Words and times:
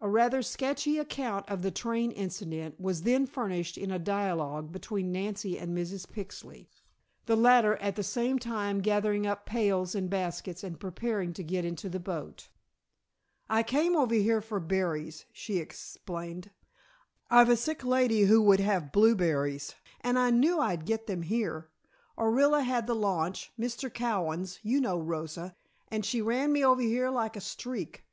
A 0.00 0.08
rather 0.08 0.42
sketchy 0.42 0.96
account 0.96 1.50
of 1.50 1.62
the 1.62 1.72
train 1.72 2.12
incident 2.12 2.78
was 2.80 3.02
then 3.02 3.26
furnished 3.26 3.76
in 3.76 3.90
a 3.90 3.98
dialogue 3.98 4.70
between 4.70 5.10
Nancy 5.10 5.58
and 5.58 5.76
Mrs. 5.76 6.06
Pixley, 6.06 6.68
the 7.24 7.34
latter 7.34 7.74
at 7.78 7.96
the 7.96 8.04
same 8.04 8.38
time 8.38 8.80
gathering 8.80 9.26
up 9.26 9.44
pails 9.44 9.96
and 9.96 10.08
baskets 10.08 10.62
and 10.62 10.78
preparing 10.78 11.32
to 11.32 11.42
get 11.42 11.64
into 11.64 11.88
the 11.88 11.98
boat. 11.98 12.48
"I 13.50 13.64
came 13.64 13.96
over 13.96 14.14
here 14.14 14.40
for 14.40 14.60
berries," 14.60 15.24
she 15.32 15.56
explained. 15.58 16.52
"I've 17.28 17.48
a 17.48 17.56
sick 17.56 17.82
lady 17.82 18.20
who 18.26 18.40
would 18.42 18.60
have 18.60 18.92
blueberries, 18.92 19.74
and 20.00 20.16
I 20.16 20.30
knew 20.30 20.60
I'd 20.60 20.86
get 20.86 21.08
them 21.08 21.22
here. 21.22 21.70
Orilla 22.16 22.62
had 22.62 22.86
the 22.86 22.94
launch 22.94 23.50
Mr. 23.58 23.92
Cowan's, 23.92 24.60
you 24.62 24.80
know, 24.80 25.00
Rosa, 25.00 25.56
and 25.88 26.04
she 26.06 26.22
ran 26.22 26.52
me 26.52 26.64
over 26.64 26.82
here 26.82 27.10
like 27.10 27.34
a 27.34 27.40
streak. 27.40 28.04